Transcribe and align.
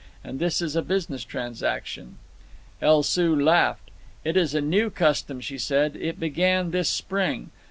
"And 0.23 0.39
this 0.39 0.63
is 0.63 0.75
a 0.75 0.81
business 0.81 1.23
transaction." 1.23 2.17
El 2.81 3.03
Soo 3.03 3.39
laughed. 3.39 3.91
"It 4.25 4.35
is 4.35 4.55
a 4.55 4.59
new 4.59 4.89
custom," 4.89 5.39
she 5.41 5.59
said. 5.59 5.95
"It 5.95 6.19
began 6.19 6.71
this 6.71 6.89
spring. 6.89 7.51